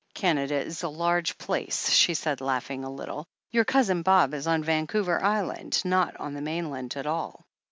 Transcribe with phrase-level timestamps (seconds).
[0.15, 3.27] "Canada is a large place," she said, laughing a little.
[3.51, 7.45] "Your Cousin Bob is on Vancouver Island, not on the mainland at all."